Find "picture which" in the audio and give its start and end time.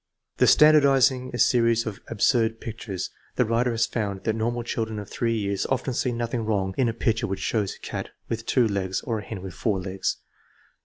6.95-7.39